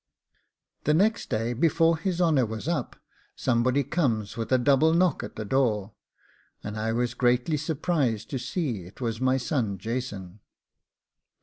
The 0.85 0.95
next 0.95 1.29
day, 1.29 1.53
before 1.53 1.95
his 1.95 2.19
honour 2.19 2.47
was 2.47 2.67
up, 2.67 2.95
somebody 3.35 3.83
comes 3.83 4.35
with 4.35 4.51
a 4.51 4.57
double 4.57 4.95
knock 4.95 5.21
at 5.21 5.35
the 5.35 5.45
door, 5.45 5.93
and 6.63 6.75
I 6.75 6.91
was 6.91 7.13
greatly 7.13 7.55
surprised 7.57 8.27
to 8.31 8.39
see 8.39 8.85
it 8.85 8.99
was 8.99 9.21
my 9.21 9.37
son 9.37 9.77
Jason. 9.77 10.39